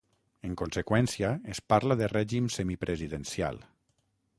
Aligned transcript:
En 0.47 0.55
conseqüència, 0.61 1.29
es 1.57 1.61
parla 1.75 1.99
de 2.01 2.09
règim 2.15 2.51
semipresidencial. 2.59 3.67